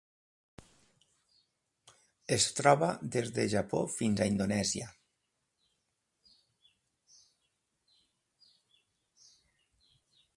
[2.37, 4.89] Es troba des del Japó fins a Indonèsia.